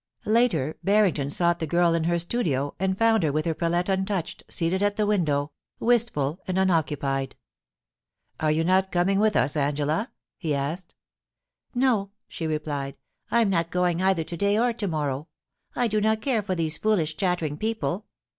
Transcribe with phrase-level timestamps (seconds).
[0.25, 4.41] Later, Barrington sought the girl in her studio, and found her with her palette untouched,
[4.49, 7.35] seated at the window, wistful and unoccupied.
[7.87, 10.95] * Are you not coming with us, Angela ?* he asked.
[11.39, 15.27] * No,' she replied;* I am not going either to day or to morrow.
[15.75, 18.07] I do not care for these foolish chattering people.